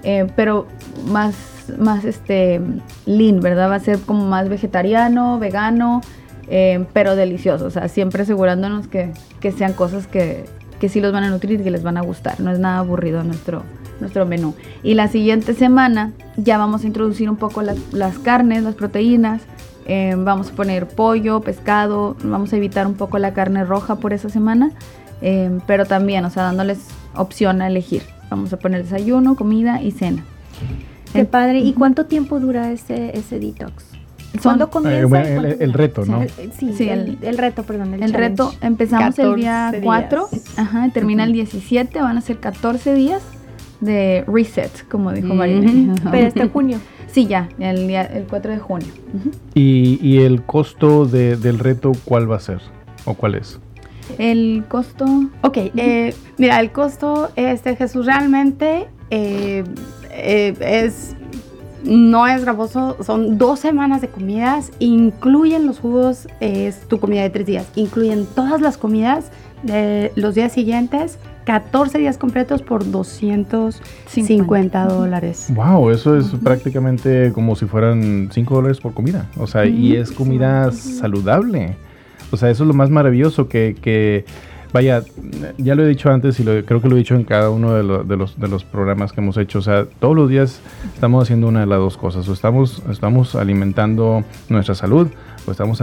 eh, 0.02 0.26
pero 0.36 0.68
más 1.06 1.34
más 1.78 2.04
este 2.04 2.60
lean, 3.06 3.40
¿verdad? 3.40 3.70
Va 3.70 3.76
a 3.76 3.80
ser 3.80 3.98
como 4.00 4.26
más 4.26 4.50
vegetariano, 4.50 5.38
vegano, 5.38 6.02
eh, 6.48 6.84
pero 6.92 7.16
delicioso. 7.16 7.64
O 7.64 7.70
sea, 7.70 7.88
siempre 7.88 8.22
asegurándonos 8.22 8.86
que, 8.86 9.12
sean 9.56 9.72
cosas 9.72 10.06
que, 10.06 10.44
que, 10.80 10.90
sí 10.90 11.00
los 11.00 11.12
van 11.12 11.24
a 11.24 11.30
nutrir 11.30 11.60
y 11.60 11.64
que 11.64 11.70
les 11.70 11.82
van 11.82 11.96
a 11.96 12.02
gustar. 12.02 12.38
No 12.40 12.50
es 12.50 12.58
nada 12.58 12.78
aburrido 12.78 13.22
nuestro, 13.24 13.62
nuestro 14.00 14.26
menú. 14.26 14.54
Y 14.82 14.94
la 14.94 15.08
siguiente 15.08 15.54
semana 15.54 16.12
ya 16.36 16.58
vamos 16.58 16.84
a 16.84 16.86
introducir 16.86 17.28
un 17.28 17.36
poco 17.36 17.62
las, 17.62 18.18
carnes, 18.18 18.62
las 18.62 18.74
proteínas. 18.74 19.42
Eh, 19.86 20.14
vamos 20.16 20.50
a 20.50 20.52
poner 20.52 20.86
pollo, 20.86 21.40
pescado, 21.40 22.16
vamos 22.22 22.52
a 22.52 22.56
evitar 22.56 22.86
un 22.86 22.94
poco 22.94 23.18
la 23.18 23.32
carne 23.32 23.64
roja 23.64 23.96
por 23.96 24.12
esa 24.12 24.28
semana, 24.28 24.72
eh, 25.22 25.50
pero 25.66 25.86
también, 25.86 26.24
o 26.26 26.30
sea, 26.30 26.42
dándoles 26.44 26.78
opción 27.14 27.62
a 27.62 27.68
elegir. 27.68 28.02
Vamos 28.30 28.52
a 28.52 28.58
poner 28.58 28.82
desayuno, 28.82 29.34
comida 29.34 29.80
y 29.80 29.92
cena. 29.92 30.24
Qué 31.12 31.24
padre. 31.24 31.60
¿Y 31.60 31.72
cuánto 31.72 32.04
tiempo 32.04 32.38
dura 32.38 32.70
ese, 32.70 33.16
ese 33.16 33.38
detox? 33.38 33.98
¿Cuándo 34.42 34.68
comienza? 34.70 35.22
el, 35.22 35.72
reto, 35.72 36.04
¿no? 36.04 36.22
sí, 36.58 36.88
el, 36.88 37.38
reto, 37.38 37.62
perdón. 37.62 37.94
El, 37.94 38.12
reto 38.12 38.52
empezamos 38.60 39.18
el 39.18 39.34
día 39.36 39.72
4, 39.82 40.28
ajá, 40.56 40.90
termina 40.92 41.24
el 41.24 41.32
17, 41.32 42.00
van 42.00 42.18
a 42.18 42.20
ser 42.20 42.38
14 42.38 42.94
días 42.94 43.22
de 43.80 44.24
reset, 44.26 44.86
como 44.88 45.12
dijo 45.12 45.34
María. 45.34 45.60
Pero 46.10 46.26
hasta 46.26 46.48
junio. 46.48 46.78
Sí, 47.06 47.26
ya, 47.26 47.48
el, 47.58 47.90
el 47.90 48.24
4 48.24 48.52
de 48.52 48.58
junio. 48.58 48.88
¿Y, 49.54 49.98
¿Y, 50.02 50.18
el 50.18 50.42
costo 50.42 51.06
de, 51.06 51.36
del 51.36 51.58
reto 51.58 51.92
cuál 52.04 52.30
va 52.30 52.36
a 52.36 52.40
ser? 52.40 52.60
¿O 53.04 53.14
cuál 53.14 53.34
es? 53.36 53.58
El 54.18 54.64
costo... 54.68 55.04
Ok, 55.42 55.56
eh, 55.76 56.14
mira, 56.36 56.60
el 56.60 56.70
costo, 56.70 57.30
este 57.36 57.76
Jesús, 57.76 58.06
realmente 58.06 58.88
eh, 59.10 59.64
eh, 60.10 60.54
es 60.60 61.14
no 61.84 62.26
es 62.26 62.42
gravoso, 62.42 62.96
son 63.02 63.38
dos 63.38 63.60
semanas 63.60 64.00
de 64.00 64.08
comidas, 64.08 64.72
incluyen 64.78 65.66
los 65.66 65.78
jugos, 65.78 66.26
es 66.40 66.80
tu 66.88 66.98
comida 66.98 67.22
de 67.22 67.30
tres 67.30 67.46
días, 67.46 67.66
incluyen 67.76 68.26
todas 68.34 68.60
las 68.60 68.76
comidas 68.76 69.30
de 69.62 70.12
los 70.16 70.34
días 70.34 70.52
siguientes, 70.52 71.18
14 71.48 71.96
días 71.96 72.18
completos 72.18 72.60
por 72.60 72.90
250 72.90 74.84
dólares. 74.84 75.46
Wow, 75.54 75.88
eso 75.88 76.18
es 76.18 76.26
prácticamente 76.44 77.32
como 77.32 77.56
si 77.56 77.64
fueran 77.64 78.28
5 78.30 78.54
dólares 78.54 78.80
por 78.80 78.92
comida. 78.92 79.30
O 79.38 79.46
sea, 79.46 79.64
y 79.64 79.96
es 79.96 80.12
comida 80.12 80.70
saludable. 80.72 81.74
O 82.30 82.36
sea, 82.36 82.50
eso 82.50 82.64
es 82.64 82.68
lo 82.68 82.74
más 82.74 82.90
maravilloso 82.90 83.48
que, 83.48 83.74
que 83.80 84.26
vaya, 84.74 85.02
ya 85.56 85.74
lo 85.74 85.84
he 85.84 85.88
dicho 85.88 86.10
antes 86.10 86.38
y 86.38 86.44
lo, 86.44 86.62
creo 86.66 86.82
que 86.82 86.88
lo 86.90 86.96
he 86.96 86.98
dicho 86.98 87.14
en 87.14 87.24
cada 87.24 87.48
uno 87.48 87.72
de, 87.72 88.04
de, 88.04 88.16
los, 88.18 88.38
de 88.38 88.48
los 88.48 88.64
programas 88.64 89.14
que 89.14 89.22
hemos 89.22 89.38
hecho. 89.38 89.60
O 89.60 89.62
sea, 89.62 89.86
todos 90.00 90.14
los 90.14 90.28
días 90.28 90.60
estamos 90.92 91.22
haciendo 91.22 91.48
una 91.48 91.60
de 91.60 91.66
las 91.66 91.78
dos 91.78 91.96
cosas. 91.96 92.28
O 92.28 92.34
estamos, 92.34 92.82
estamos 92.90 93.34
alimentando 93.34 94.22
nuestra 94.50 94.74
salud 94.74 95.08
pues 95.48 95.58
estamos 95.58 95.82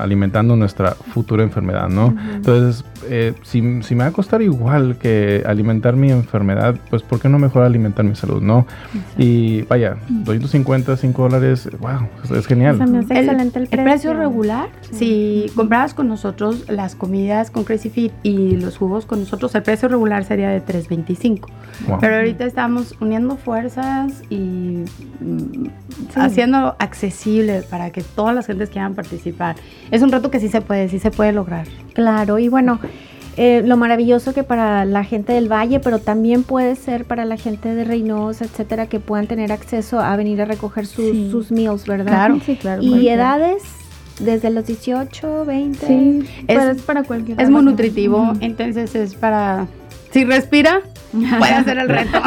alimentando 0.00 0.56
nuestra 0.56 0.92
futura 0.92 1.42
enfermedad, 1.42 1.90
¿no? 1.90 2.16
Entonces, 2.34 2.86
eh, 3.06 3.34
si, 3.42 3.82
si, 3.82 3.94
me 3.94 4.04
va 4.04 4.06
a 4.06 4.12
costar 4.12 4.40
igual 4.40 4.96
que 4.96 5.42
alimentar 5.44 5.94
mi 5.94 6.10
enfermedad, 6.10 6.74
pues 6.88 7.02
¿por 7.02 7.20
qué 7.20 7.28
no 7.28 7.38
mejor 7.38 7.64
alimentar 7.64 8.02
mi 8.06 8.14
salud, 8.14 8.40
no? 8.40 8.66
Y 9.18 9.60
vaya, 9.62 9.98
250, 10.08 10.96
5 10.96 11.22
dólares, 11.22 11.68
wow, 11.80 12.08
es, 12.34 12.46
genial. 12.46 12.80
excelente 12.80 13.58
el, 13.58 13.68
precio. 13.68 14.14
regular, 14.14 14.70
si 14.90 15.52
comprabas 15.54 15.92
con 15.92 16.08
nosotros 16.08 16.64
las 16.70 16.94
comidas 16.94 17.50
con 17.50 17.64
Crazy 17.64 17.90
Fit 17.90 18.12
y 18.22 18.56
los 18.56 18.78
jugos 18.78 19.04
con 19.04 19.20
nosotros, 19.20 19.54
el 19.54 19.64
precio 19.64 19.90
regular 19.90 20.24
sería 20.24 20.48
de 20.48 20.62
325. 20.62 21.50
Pero 22.00 22.16
ahorita 22.16 22.46
estamos 22.46 22.94
uniendo 23.00 23.36
fuerzas 23.36 24.22
y 24.30 24.84
mm, 25.20 25.66
haciéndolo 26.16 26.74
accesible 26.78 27.62
para 27.68 27.90
que 27.90 28.02
todas 28.02 28.34
las 28.34 28.46
gentes 28.46 28.70
quieran 28.78 28.94
participar. 28.94 29.56
Es 29.90 30.02
un 30.02 30.12
reto 30.12 30.30
que 30.30 30.40
sí 30.40 30.48
se 30.48 30.60
puede, 30.60 30.88
sí 30.88 30.98
se 30.98 31.10
puede 31.10 31.32
lograr. 31.32 31.66
Claro, 31.94 32.38
y 32.38 32.48
bueno, 32.48 32.78
eh, 33.36 33.62
lo 33.64 33.76
maravilloso 33.76 34.32
que 34.32 34.44
para 34.44 34.84
la 34.84 35.04
gente 35.04 35.32
del 35.32 35.50
Valle, 35.50 35.80
pero 35.80 35.98
también 35.98 36.44
puede 36.44 36.76
ser 36.76 37.04
para 37.04 37.24
la 37.24 37.36
gente 37.36 37.74
de 37.74 37.84
Reynosa, 37.84 38.44
etcétera, 38.44 38.86
que 38.86 39.00
puedan 39.00 39.26
tener 39.26 39.52
acceso 39.52 40.00
a 40.00 40.16
venir 40.16 40.40
a 40.42 40.44
recoger 40.44 40.86
sus, 40.86 41.30
sus 41.30 41.50
meals, 41.50 41.86
¿verdad? 41.86 42.12
Claro, 42.12 42.40
sí, 42.44 42.56
claro. 42.56 42.82
Y 42.82 43.08
edades 43.08 43.62
desde 44.20 44.50
los 44.50 44.66
18, 44.66 45.44
20. 45.44 45.86
Sí, 45.86 46.28
es, 46.46 46.82
para 46.82 47.02
cualquier 47.02 47.40
Es 47.40 47.50
muy 47.50 47.62
nutritivo, 47.64 48.32
entonces 48.40 48.94
es 48.94 49.14
para 49.14 49.66
si 50.10 50.24
respira, 50.24 50.80
puede 51.12 51.52
hacer 51.52 51.78
el 51.78 51.88
reto. 51.88 52.20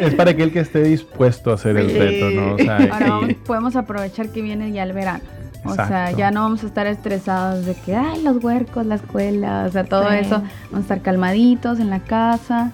Es, 0.00 0.14
para 0.14 0.32
aquel 0.32 0.52
que 0.52 0.60
esté 0.60 0.82
dispuesto 0.82 1.50
a 1.50 1.54
hacer 1.54 1.76
el 1.76 1.90
reto, 1.90 2.30
¿no? 2.30 2.72
Ahora 2.92 3.20
podemos 3.46 3.76
aprovechar 3.76 4.28
que 4.28 4.42
viene 4.42 4.72
ya 4.72 4.82
el 4.82 4.92
verano. 4.92 5.24
O 5.64 5.74
sea, 5.74 6.10
ya 6.12 6.30
no 6.30 6.42
vamos 6.42 6.62
a 6.62 6.66
estar 6.66 6.86
estresados 6.86 7.64
de 7.66 7.74
que, 7.74 7.94
ay, 7.96 8.22
los 8.22 8.42
huercos, 8.42 8.86
la 8.86 8.96
escuela, 8.96 9.64
o 9.66 9.72
sea, 9.72 9.84
todo 9.84 10.10
eso. 10.10 10.42
Vamos 10.70 10.78
a 10.78 10.80
estar 10.80 11.00
calmaditos 11.00 11.80
en 11.80 11.90
la 11.90 12.00
casa 12.00 12.72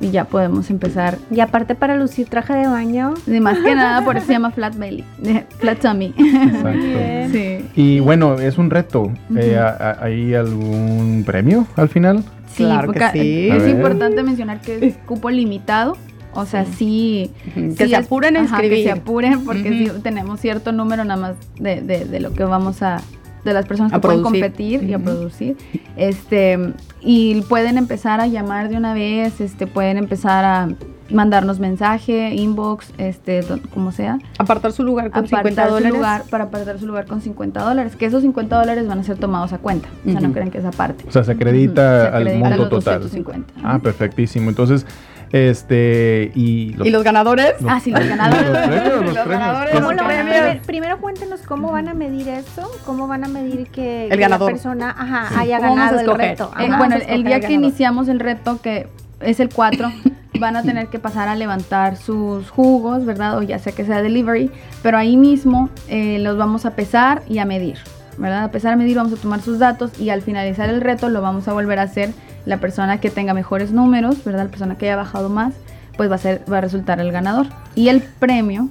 y 0.00 0.10
ya 0.10 0.24
podemos 0.24 0.70
empezar. 0.70 1.18
Y 1.30 1.40
aparte 1.40 1.74
para 1.74 1.96
lucir 1.96 2.28
traje 2.28 2.54
de 2.54 2.66
baño. 2.66 3.14
Y 3.26 3.40
más 3.40 3.58
que 3.58 3.74
nada, 3.74 4.04
por 4.04 4.16
eso 4.16 4.26
se 4.26 4.32
llama 4.32 4.50
flat 4.54 4.76
belly, 4.76 5.04
flat 5.58 5.78
tummy. 5.78 6.14
Exacto. 6.18 7.32
Sí. 7.32 7.70
Y 7.74 8.00
bueno, 8.00 8.34
es 8.34 8.58
un 8.58 8.70
reto. 8.70 9.12
Eh, 9.36 9.60
¿Hay 10.00 10.34
algún 10.34 11.22
premio 11.26 11.66
al 11.76 11.88
final? 11.88 12.24
Sí, 12.54 12.64
claro 12.64 12.92
que 12.92 13.08
sí. 13.12 13.48
es 13.50 13.68
importante 13.68 14.22
mencionar 14.22 14.60
que 14.60 14.84
es 14.84 14.96
cupo 15.06 15.30
limitado. 15.30 15.96
O 16.34 16.46
sea, 16.46 16.64
sí. 16.64 17.30
que 17.54 17.88
se 17.88 17.96
apuren 17.96 18.36
en 18.36 18.44
escribir. 18.44 18.70
que 18.70 18.82
se 18.84 18.90
apuren 18.90 19.44
porque 19.44 19.92
tenemos 20.02 20.40
cierto 20.40 20.72
número 20.72 21.04
nada 21.04 21.20
más 21.20 21.36
de, 21.58 21.80
de, 21.80 22.20
lo 22.20 22.32
que 22.32 22.44
vamos 22.44 22.82
a 22.82 23.00
de 23.44 23.54
las 23.54 23.66
personas 23.66 23.92
que 23.92 23.98
pueden 23.98 24.22
competir 24.22 24.82
y 24.84 24.92
a 24.92 24.98
producir. 24.98 25.56
Este, 25.96 26.58
y 27.00 27.40
pueden 27.42 27.78
empezar 27.78 28.20
a 28.20 28.26
llamar 28.26 28.68
de 28.68 28.76
una 28.76 28.94
vez, 28.94 29.40
este, 29.40 29.66
pueden 29.66 29.96
empezar 29.96 30.44
a 30.44 30.68
mandarnos 31.10 31.58
mensaje, 31.58 32.34
inbox, 32.34 32.92
este, 32.98 33.40
como 33.74 33.92
sea. 33.92 34.18
Apartar 34.38 34.72
su 34.72 34.84
lugar 34.84 35.10
con 35.10 35.26
50 35.26 35.68
dólares. 35.68 35.92
lugar 35.92 36.22
para 36.30 36.44
apartar 36.44 36.78
su 36.78 36.86
lugar 36.86 37.06
con 37.06 37.20
50 37.20 37.62
dólares. 37.62 37.96
Que 37.96 38.06
esos 38.06 38.22
50 38.22 38.56
dólares 38.58 38.86
van 38.86 38.98
a 39.00 39.02
ser 39.02 39.18
tomados 39.18 39.52
a 39.52 39.58
cuenta. 39.58 39.88
O 40.06 40.10
sea, 40.10 40.20
no 40.20 40.32
creen 40.32 40.50
que 40.50 40.58
es 40.58 40.64
aparte. 40.64 41.04
O 41.08 41.10
sea, 41.10 41.24
se 41.24 41.32
acredita, 41.32 42.14
al 42.16 42.38
monto 42.38 42.68
total. 42.68 43.02
Ah, 43.62 43.78
perfectísimo. 43.78 44.48
Entonces, 44.50 44.86
este, 45.32 46.32
y 46.34 46.72
los, 46.74 46.86
¿Y 46.86 46.90
los 46.90 47.04
ganadores. 47.04 47.54
ah, 47.68 47.78
sí, 47.80 47.90
los 47.92 48.06
ganadores. 48.06 49.14
los, 49.14 49.26
ganadores. 49.26 50.60
primero 50.66 50.98
cuéntenos 50.98 51.40
cómo 51.42 51.70
van 51.70 51.88
a 51.88 51.94
medir 51.94 52.28
eso, 52.28 52.68
cómo 52.84 53.06
van 53.06 53.24
a 53.24 53.28
medir 53.28 53.68
que, 53.68 54.08
el 54.08 54.18
ganador. 54.18 54.50
la 54.50 54.54
persona 54.54 54.90
ajá, 54.96 55.40
haya 55.40 55.60
ganado 55.60 56.00
el 56.00 56.14
reto. 56.16 56.50
Eh, 56.58 56.68
bueno, 56.76 56.96
el 57.06 57.24
día 57.24 57.40
que 57.40 57.52
iniciamos 57.52 58.08
el 58.08 58.18
reto, 58.18 58.60
que 58.60 58.88
es 59.20 59.38
el 59.38 59.50
4, 59.50 59.92
van 60.40 60.56
a 60.56 60.62
tener 60.62 60.88
que 60.88 60.98
pasar 60.98 61.28
a 61.28 61.36
levantar 61.36 61.96
sus 61.96 62.50
jugos, 62.50 63.04
¿verdad? 63.04 63.38
O 63.38 63.42
ya 63.42 63.58
sea 63.60 63.72
que 63.72 63.84
sea 63.84 64.02
delivery, 64.02 64.50
pero 64.82 64.98
ahí 64.98 65.16
mismo 65.16 65.70
eh, 65.88 66.18
los 66.18 66.36
vamos 66.36 66.66
a 66.66 66.74
pesar 66.74 67.22
y 67.28 67.38
a 67.38 67.44
medir, 67.44 67.78
¿verdad? 68.18 68.44
A 68.44 68.50
pesar 68.50 68.72
a 68.72 68.76
medir, 68.76 68.96
vamos 68.96 69.12
a 69.12 69.16
tomar 69.16 69.42
sus 69.42 69.60
datos 69.60 69.92
y 70.00 70.10
al 70.10 70.22
finalizar 70.22 70.68
el 70.68 70.80
reto 70.80 71.08
lo 71.08 71.20
vamos 71.20 71.46
a 71.46 71.52
volver 71.52 71.78
a 71.78 71.82
hacer 71.82 72.10
la 72.46 72.58
persona 72.58 73.00
que 73.00 73.10
tenga 73.10 73.34
mejores 73.34 73.72
números, 73.72 74.24
¿verdad? 74.24 74.44
La 74.44 74.50
persona 74.50 74.76
que 74.76 74.86
haya 74.86 74.96
bajado 74.96 75.28
más, 75.28 75.54
pues 75.96 76.10
va 76.10 76.14
a 76.14 76.18
ser, 76.18 76.42
va 76.50 76.58
a 76.58 76.60
resultar 76.60 77.00
el 77.00 77.12
ganador. 77.12 77.46
Y 77.74 77.88
el 77.88 78.02
premio. 78.02 78.68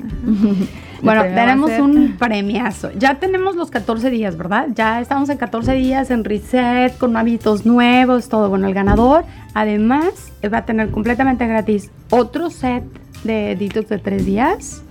bueno, 1.04 1.24
tenemos 1.24 1.72
un 1.80 2.16
premiazo. 2.20 2.92
Ya 2.98 3.16
tenemos 3.16 3.56
los 3.56 3.70
14 3.70 4.10
días, 4.10 4.38
¿verdad? 4.38 4.68
Ya 4.74 5.00
estamos 5.00 5.30
en 5.30 5.38
14 5.38 5.74
días 5.74 6.12
en 6.12 6.24
reset, 6.24 6.98
con 6.98 7.16
hábitos 7.18 7.66
nuevos, 7.66 8.30
todo. 8.30 8.50
Bueno, 8.50 8.68
el 8.68 8.74
ganador, 8.74 9.26
además, 9.54 10.32
va 10.52 10.60
a 10.60 10.66
tener 10.66 10.90
completamente 10.92 11.46
gratis 11.48 11.92
otro 12.10 12.50
set 12.50 12.84
de 13.24 13.56
detox 13.56 13.90
de 13.90 14.00
3 14.00 14.26
días 14.26 14.84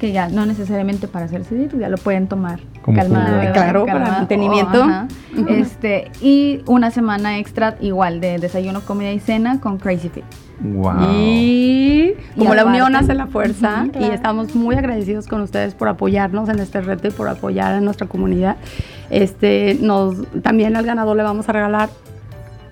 que 0.00 0.10
ya 0.10 0.28
no 0.28 0.46
necesariamente 0.46 1.06
para 1.06 1.26
hacerse 1.26 1.54
detox, 1.54 1.80
ya 1.80 1.88
lo 1.88 1.98
pueden 1.98 2.26
tomar 2.26 2.58
calmado, 2.92 3.52
claro, 3.52 3.86
para 3.86 4.10
mantenimiento. 4.10 4.86
este, 5.48 6.10
y 6.20 6.62
una 6.66 6.90
semana 6.90 7.38
extra 7.38 7.76
igual 7.80 8.20
de 8.20 8.38
desayuno, 8.38 8.80
comida 8.82 9.12
y 9.12 9.20
cena 9.20 9.60
con 9.60 9.78
Crazy 9.78 10.08
Fit. 10.08 10.24
Wow. 10.60 11.10
Y 11.12 12.14
como 12.38 12.54
la 12.54 12.64
unión 12.64 12.94
hace 12.94 13.14
la 13.14 13.26
fuerza, 13.26 13.86
y 13.98 14.04
estamos 14.04 14.54
muy 14.54 14.76
agradecidos 14.76 15.26
con 15.26 15.40
ustedes 15.40 15.74
por 15.74 15.88
apoyarnos 15.88 16.48
en 16.48 16.60
este 16.60 16.80
reto 16.80 17.08
y 17.08 17.10
por 17.10 17.28
apoyar 17.28 17.74
a 17.74 17.80
nuestra 17.80 18.06
comunidad. 18.06 18.56
Este, 19.10 19.76
nos, 19.80 20.16
también 20.42 20.76
al 20.76 20.86
ganador 20.86 21.16
le 21.16 21.22
vamos 21.22 21.48
a 21.48 21.52
regalar 21.52 21.88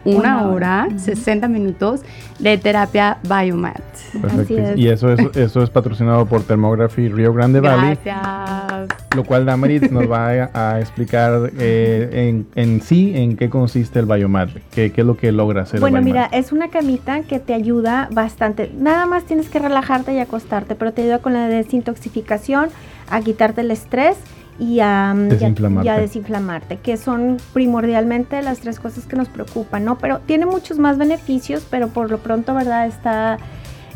una, 0.04 0.46
hora, 0.48 0.88
60 0.96 1.48
minutos 1.48 2.00
de 2.38 2.58
terapia 2.58 3.18
Biomat. 3.22 3.80
Perfecto. 4.20 4.72
Y 4.76 4.88
eso 4.88 5.12
es, 5.12 5.36
eso 5.36 5.62
es 5.62 5.70
patrocinado 5.70 6.26
por 6.26 6.42
Thermography 6.42 7.08
Rio 7.08 7.32
Grande 7.32 7.60
Valley. 7.60 7.98
Gracias. 8.04 8.88
Lo 9.14 9.24
cual 9.24 9.46
Damarit 9.46 9.90
nos 9.90 10.10
va 10.10 10.50
a, 10.52 10.80
explicar 10.80 11.52
eh, 11.58 12.44
en, 12.54 12.80
sí 12.82 13.12
en 13.14 13.36
qué 13.36 13.48
consiste 13.48 13.98
el 13.98 14.06
Biomat, 14.06 14.50
qué, 14.72 14.90
qué 14.92 15.02
es 15.02 15.06
lo 15.06 15.16
que 15.16 15.32
logra 15.32 15.62
hacer. 15.62 15.80
Bueno, 15.80 16.02
mira, 16.02 16.28
es 16.32 16.52
una 16.52 16.68
camita 16.68 17.22
que 17.22 17.38
te 17.38 17.54
ayuda 17.54 18.08
bastante. 18.12 18.70
Nada 18.76 19.06
más 19.06 19.24
tienes 19.24 19.48
que 19.48 19.58
relajarte 19.58 20.14
y 20.14 20.18
acostarte, 20.18 20.74
pero 20.74 20.92
te 20.92 21.02
ayuda 21.02 21.18
con 21.18 21.32
la 21.32 21.48
desintoxicación, 21.48 22.68
a 23.10 23.20
quitarte 23.20 23.60
el 23.60 23.70
estrés 23.70 24.16
y 24.58 24.80
a, 24.80 25.14
desinflamarte. 25.14 26.76
que 26.76 26.96
son 26.96 27.38
primordialmente 27.52 28.40
las 28.42 28.60
tres 28.60 28.78
cosas 28.78 29.06
que 29.06 29.16
nos 29.16 29.28
preocupan, 29.28 29.84
¿no? 29.84 29.98
Pero 29.98 30.20
tiene 30.20 30.46
muchos 30.46 30.78
más 30.78 30.98
beneficios, 30.98 31.66
pero 31.70 31.88
por 31.88 32.10
lo 32.10 32.18
pronto, 32.18 32.54
¿verdad? 32.54 32.86
Está 32.86 33.38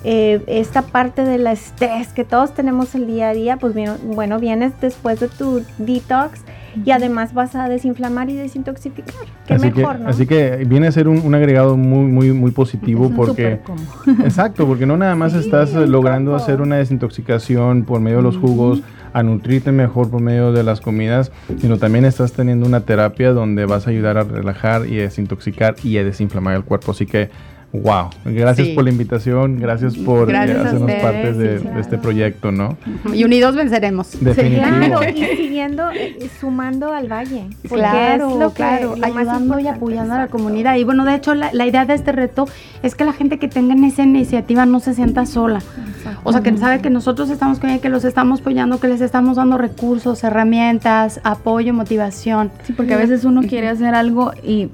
eh, 0.05 0.43
esta 0.47 0.83
parte 0.83 1.25
del 1.25 1.47
estrés 1.47 2.09
que 2.09 2.25
todos 2.25 2.55
tenemos 2.55 2.95
el 2.95 3.07
día 3.07 3.31
a 3.31 3.35
día, 3.35 3.57
pues 3.57 3.75
bien, 3.75 3.93
bueno, 4.05 4.39
vienes 4.39 4.73
después 4.81 5.21
de 5.21 5.29
tu 5.29 5.63
detox 5.79 6.41
y 6.85 6.91
además 6.91 7.35
vas 7.35 7.55
a 7.55 7.69
desinflamar 7.69 8.31
y 8.31 8.37
desintoxicar. 8.37 9.05
Qué 9.47 9.55
así 9.55 9.71
mejor, 9.71 9.97
que, 9.97 10.03
¿no? 10.03 10.09
Así 10.09 10.27
que 10.27 10.65
viene 10.67 10.87
a 10.87 10.93
ser 10.93 11.09
un, 11.09 11.35
agregado 11.35 11.77
muy, 11.77 12.07
muy, 12.07 12.33
muy 12.33 12.51
positivo 12.51 13.11
porque... 13.15 13.61
Exacto, 14.25 14.67
porque 14.67 14.87
no 14.87 14.97
nada 14.97 15.15
más 15.15 15.35
estás 15.35 15.73
logrando 15.73 16.35
hacer 16.35 16.61
una 16.61 16.77
desintoxicación 16.77 17.85
por 17.85 18.01
medio 18.01 18.19
de 18.19 18.23
los 18.23 18.37
jugos, 18.37 18.83
a 19.13 19.23
nutrirte 19.23 19.73
mejor 19.73 20.11
por 20.11 20.21
medio 20.21 20.53
de 20.53 20.63
las 20.63 20.81
comidas, 20.81 21.33
sino 21.59 21.79
también 21.79 22.05
estás 22.05 22.33
teniendo 22.33 22.67
una 22.67 22.81
terapia 22.81 23.33
donde 23.33 23.65
vas 23.65 23.87
a 23.87 23.91
ayudar 23.91 24.19
a 24.19 24.25
relajar 24.25 24.87
y 24.87 24.99
a 24.99 25.03
desintoxicar 25.05 25.75
y 25.83 25.97
a 25.97 26.05
desinflamar 26.05 26.57
el 26.57 26.65
cuerpo. 26.65 26.91
Así 26.91 27.07
que 27.07 27.31
Wow, 27.83 28.11
gracias 28.25 28.69
por 28.69 28.85
la 28.85 28.91
invitación, 28.91 29.59
gracias 29.59 29.97
por 29.97 30.31
eh, 30.31 30.37
hacernos 30.37 30.91
parte 31.03 31.33
de, 31.33 31.81
este 31.81 31.99
proyecto, 31.99 32.53
¿no? 32.53 32.77
Y 33.13 33.25
unidos 33.25 33.55
venceremos. 33.55 34.09
Claro, 34.37 35.01
y 35.09 35.25
siguiendo, 35.37 35.91
eh, 35.91 36.29
sumando 36.41 36.93
al 36.93 37.11
valle. 37.11 37.47
Claro, 37.69 38.31
es 38.31 38.37
lo 38.37 38.51
claro, 38.53 38.95
ayudando 39.03 39.59
y 39.59 39.67
apoyando 39.67 40.15
a 40.15 40.19
la 40.19 40.29
comunidad. 40.29 40.77
Y 40.77 40.85
bueno, 40.85 41.05
de 41.05 41.15
hecho, 41.15 41.35
la, 41.35 41.67
idea 41.67 41.85
de 41.85 41.95
este 41.95 42.13
reto 42.13 42.47
es 42.83 42.95
que 42.95 43.05
la 43.05 43.13
gente 43.13 43.39
que 43.39 43.49
tenga 43.49 43.75
esa 43.87 44.03
iniciativa 44.03 44.67
no 44.67 44.81
se 44.81 44.95
sienta 44.95 45.27
sola. 45.27 45.61
O 46.23 46.33
sea, 46.33 46.41
que 46.43 46.57
sabe 46.57 46.81
que 46.81 46.91
nosotros 46.91 47.31
estamos 47.31 47.59
con 47.59 47.71
ella, 47.71 47.81
que 47.81 47.89
los 47.89 48.05
estamos 48.05 48.41
apoyando, 48.41 48.81
que 48.81 48.89
les 48.89 49.01
estamos 49.01 49.37
dando 49.37 49.59
recursos, 49.59 50.23
herramientas, 50.25 51.21
apoyo, 51.25 51.75
motivación. 51.75 52.51
Sí, 52.65 52.73
porque 52.73 52.95
a 52.95 52.97
veces 52.97 53.25
uno 53.25 53.43
quiere 53.43 53.69
hacer 53.69 53.95
algo 53.95 54.33
y 54.43 54.71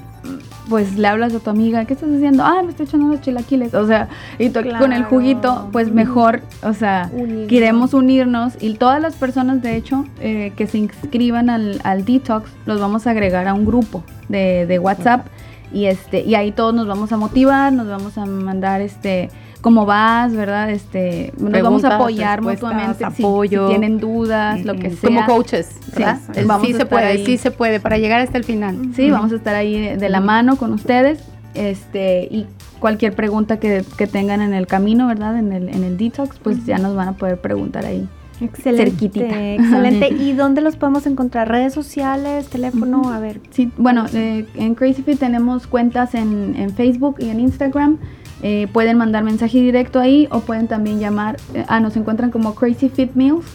pues 0.69 0.97
le 0.97 1.07
hablas 1.09 1.35
a 1.35 1.41
tu 1.41 1.51
amiga, 1.51 1.85
¿qué 1.85 1.95
estás 1.95 2.11
haciendo? 2.11 2.45
Ah, 2.45 2.63
me 2.63 2.71
estoy 2.71 2.87
echando 2.87 3.09
los 3.09 3.21
chilaquiles. 3.21 3.75
O 3.75 3.87
sea, 3.87 4.09
y 4.39 4.51
con 4.51 4.93
el 4.93 5.05
juguito, 5.05 5.69
pues 5.73 5.93
mejor, 5.93 6.41
o 6.63 6.73
sea, 6.73 7.11
queremos 7.49 7.95
unirnos 7.95 8.55
y 8.61 8.75
todas 8.75 9.01
las 9.01 9.15
personas, 9.15 9.63
de 9.63 9.77
hecho, 9.77 10.05
eh, 10.21 10.53
que 10.57 10.67
se 10.67 10.79
inscriban 10.79 11.51
al, 11.51 11.81
al, 11.85 12.05
detox, 12.05 12.51
los 12.67 12.81
vamos 12.81 13.07
a 13.07 13.11
agregar 13.11 13.49
a 13.49 13.55
un 13.55 13.65
grupo 13.65 14.05
de, 14.29 14.67
de 14.67 14.79
WhatsApp. 14.79 15.27
Y 15.73 15.87
este 15.87 16.21
y 16.21 16.35
ahí 16.35 16.53
todos 16.53 16.75
nos 16.75 16.87
vamos 16.87 17.13
a 17.13 17.17
motivar, 17.17 17.73
nos 17.73 17.89
vamos 17.89 18.19
a 18.19 18.27
mandar 18.27 18.83
este 18.83 19.31
cómo 19.63 19.87
vas, 19.87 20.35
¿verdad? 20.35 20.71
Este, 20.71 21.33
nos 21.39 21.63
vamos 21.63 21.85
a 21.85 21.97
apoyar 21.97 22.43
mutuamente 22.43 23.05
apoyo. 23.05 23.69
Si, 23.69 23.71
tienen 23.71 23.99
dudas, 23.99 24.63
lo 24.67 24.75
que 24.75 24.91
sea. 24.91 25.09
Como 25.09 25.25
coaches, 25.25 25.77
¿verdad? 25.97 26.19
Sí, 26.63 26.75
se 26.75 26.85
puede, 26.85 27.25
sí 27.25 27.39
se 27.39 27.51
puede, 27.51 27.81
para 27.81 27.97
llegar 27.97 28.21
hasta 28.21 28.37
el 28.37 28.45
final. 28.45 28.77
Sí, 28.95 29.11
vamos 29.11 29.33
a 29.33 29.37
estar 29.37 29.55
ahí 29.55 29.97
de, 29.97 30.09
la 30.11 30.21
mano 30.21 30.57
con 30.57 30.73
ustedes. 30.73 31.25
Este, 31.55 32.29
y 32.31 32.47
cualquier 32.81 33.15
pregunta 33.15 33.59
que, 33.59 33.85
que, 33.97 34.07
tengan 34.07 34.41
en 34.41 34.53
el 34.53 34.67
camino, 34.67 35.07
¿verdad? 35.07 35.39
En 35.39 35.53
el, 35.53 35.69
en 35.69 35.85
el 35.85 35.97
detox, 35.97 36.39
pues 36.39 36.67
ya 36.67 36.79
nos 36.79 36.97
van 36.97 37.09
a 37.09 37.13
poder 37.13 37.41
preguntar 37.41 37.87
ahí. 37.87 38.09
Excelente, 38.41 39.55
excelente. 39.55 40.09
¿Y 40.19 40.33
dónde 40.33 40.63
los 40.63 40.77
podemos 40.77 41.07
encontrar? 41.07 41.49
¿Redes 41.49 41.73
sociales, 41.75 42.49
teléfono? 42.49 43.13
A 43.13 43.21
ver. 43.21 43.41
Sí, 43.51 43.71
bueno, 43.77 44.07
eh, 44.13 44.47
en 44.55 44.75
Crazy 44.75 45.03
Fit 45.03 45.19
tenemos 45.19 45.67
cuentas 45.67 46.15
en, 46.15 46.57
en 46.57 46.71
Facebook 46.71 47.17
y 47.21 47.29
en 47.29 47.39
Instagram. 47.39 47.99
Eh, 48.43 48.67
pueden 48.73 48.99
mandar 48.99 49.23
mensaje 49.23 49.61
directo 49.61 50.01
ahí 50.01 50.27
o 50.31 50.41
pueden 50.41 50.67
también 50.67 50.99
llamar, 50.99 51.37
eh, 51.55 51.65
ah, 51.69 51.79
nos 51.79 51.97
encuentran 51.97 52.33
como 52.33 52.57
Crazy 52.57 52.89
Fit 52.89 53.15
Meals 53.15 53.47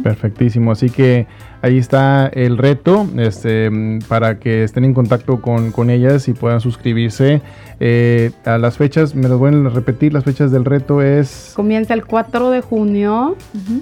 Perfectísimo. 0.04 0.72
Así 0.72 0.90
que 0.90 1.28
ahí 1.66 1.80
está 1.80 2.28
el 2.28 2.58
reto 2.60 3.08
este, 3.18 3.72
para 4.08 4.40
que 4.40 4.64
estén 4.64 4.86
en 4.86 4.94
contacto 4.94 5.42
con, 5.42 5.72
con 5.72 5.90
ellas 5.90 6.28
y 6.28 6.34
puedan 6.34 6.62
suscribirse. 6.62 7.42
Eh, 7.80 8.32
a 8.46 8.58
las 8.58 8.78
fechas, 8.78 9.16
me 9.16 9.28
las 9.28 9.38
voy 9.38 9.54
a 9.54 9.70
repetir, 9.70 10.14
las 10.14 10.24
fechas 10.24 10.52
del 10.52 10.64
reto 10.64 11.02
es... 11.02 11.54
Comienza 11.56 11.94
el 11.96 12.06
4 12.06 12.52
de 12.52 12.62
junio 12.62 13.36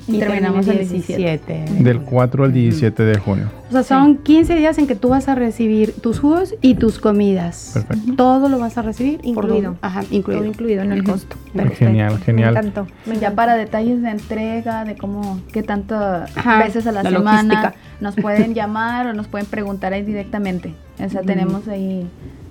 y, 0.08 0.20
terminamos 0.20 0.68
el 0.68 0.80
17. 0.80 1.66
Del 1.80 2.00
4 2.02 2.46
al 2.46 2.54
17 2.54 3.04
de 3.04 3.18
junio. 3.18 3.63
O 3.74 3.82
sea, 3.82 3.98
son 3.98 4.18
15 4.18 4.54
días 4.54 4.78
en 4.78 4.86
que 4.86 4.94
tú 4.94 5.10
vas 5.10 5.28
a 5.28 5.34
recibir 5.34 5.94
tus 6.00 6.20
jugos 6.20 6.54
y 6.62 6.76
tus 6.76 7.00
comidas. 7.00 7.72
Perfecto. 7.74 8.16
Todo 8.16 8.48
lo 8.50 8.60
vas 8.60 8.78
a 8.78 8.84
recibir 8.84 9.20
incluido. 9.24 9.78
ajá, 9.82 10.04
incluido. 10.12 10.42
Todo 10.42 10.52
incluido 10.52 10.84
en 10.84 10.92
el 10.92 11.04
costo. 11.04 11.36
Genial, 11.76 12.20
genial. 12.20 12.54
Me 12.54 12.60
encantó. 12.60 12.88
Ya 13.20 13.32
para 13.34 13.56
detalles 13.56 14.04
de 14.04 14.12
entrega, 14.12 14.86
de 14.86 14.96
cómo, 14.96 15.42
qué 15.52 15.64
tantas 15.64 16.32
veces 16.60 16.86
a 16.86 16.92
la, 16.92 17.02
semana 17.02 17.74
nos 18.00 18.16
pueden 18.16 18.54
llamar 18.54 19.08
o 19.08 19.14
nos 19.14 19.28
pueden 19.28 19.48
preguntar 19.48 19.92
ahí 19.94 20.04
directamente. 20.04 20.76
O 21.04 21.10
sea, 21.10 21.24
tenemos 21.24 21.68
ahí 21.68 22.08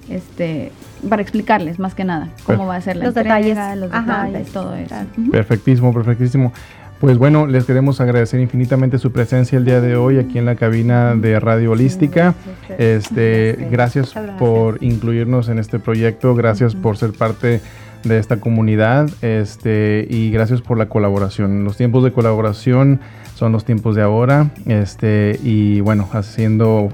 este, 0.09 0.73
para 1.09 1.23
explicarles 1.23 1.79
más 1.79 1.95
que 1.95 2.05
nada 2.05 2.29
cómo 2.45 2.67
va 2.67 2.77
a 2.77 2.81
ser 2.81 2.97
la 2.97 3.05
los 3.05 3.15
detalles, 3.15 3.57
los 3.77 3.93
detalles, 3.93 4.49
todo 4.51 4.75
eso. 4.75 4.97
Perfectísimo, 5.31 5.95
perfectísimo. 5.95 6.53
Pues 7.03 7.19
bueno, 7.19 7.49
les 7.49 7.65
queremos 7.65 8.01
agradecer 8.01 8.39
infinitamente 8.39 8.97
su 8.97 9.11
presencia 9.11 9.59
el 9.59 9.65
día 9.65 9.81
de 9.81 9.97
hoy 9.97 10.21
aquí 10.21 10.39
en 10.39 10.45
la 10.45 10.55
cabina 10.55 11.17
de 11.17 11.41
Radio 11.41 11.73
Holística. 11.73 12.37
Este, 12.79 13.67
gracias 13.73 14.15
por 14.39 14.81
incluirnos 14.85 15.49
en 15.49 15.59
este 15.59 15.81
proyecto, 15.81 16.37
gracias 16.37 16.77
por 16.77 16.97
ser 16.97 17.11
parte 17.11 17.61
de 18.05 18.19
esta 18.19 18.37
comunidad, 18.37 19.11
este, 19.21 20.07
y 20.09 20.31
gracias 20.31 20.63
por 20.63 20.79
la 20.79 20.89
colaboración. 20.89 21.65
Los 21.65 21.77
tiempos 21.77 22.05
de 22.05 22.13
colaboración 22.13 23.01
son 23.35 23.51
los 23.51 23.65
tiempos 23.65 23.97
de 23.97 24.03
ahora, 24.03 24.53
este, 24.67 25.41
y 25.43 25.81
bueno, 25.81 26.09
haciendo 26.13 26.89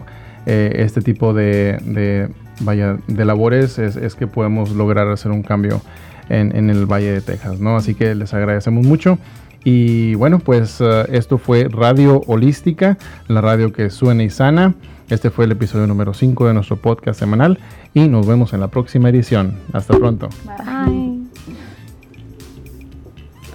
eh, 0.47 0.73
este 0.77 1.03
tipo 1.03 1.35
de 1.35 2.31
vaya, 2.61 2.97
de 3.07 3.25
labores 3.27 3.79
es, 3.79 4.14
que 4.14 4.27
podemos 4.27 4.71
lograr 4.71 5.07
hacer 5.09 5.33
un 5.33 5.42
cambio 5.42 5.83
en, 6.31 6.71
el 6.71 6.87
Valle 6.87 7.12
de 7.12 7.21
Texas, 7.21 7.61
¿no? 7.61 7.77
Así 7.77 7.94
que 7.94 8.14
les 8.14 8.33
agradecemos 8.33 8.87
mucho. 8.87 9.18
Y 9.64 10.14
bueno, 10.14 10.38
pues 10.38 10.81
eh, 10.81 11.07
esto 11.12 11.38
fue 11.38 11.68
Radio 11.68 12.23
Holística, 12.27 12.97
la 13.27 13.40
radio 13.40 13.73
que 13.73 13.90
suena 13.90 14.23
y 14.23 14.31
sana. 14.31 14.75
Este 15.09 15.31
fue 15.31 15.47
el 15.47 15.53
episodio 15.53 15.87
número 15.87 16.12
5 16.14 16.47
de 16.49 16.55
nuestro 16.55 16.77
podcast 16.77 17.18
semanal 17.18 17.59
y 17.94 18.09
nos 18.09 18.27
vemos 18.27 18.53
en 18.53 18.61
la 18.61 18.68
próxima 18.68 19.09
edición. 19.09 19.55
Hasta 19.73 19.97
pronto. 19.97 20.29
Bye. 20.44 21.08